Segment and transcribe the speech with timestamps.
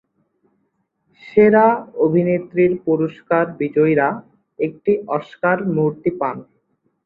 [1.23, 1.65] সেরা
[2.05, 4.07] অভিনেত্রীর পুরস্কার বিজয়ীরা
[4.59, 6.37] একটি অস্কার মূর্তি পান।